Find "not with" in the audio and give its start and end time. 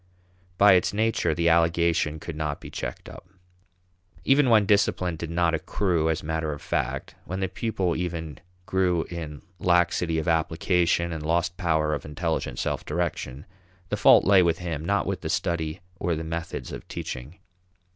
14.83-15.21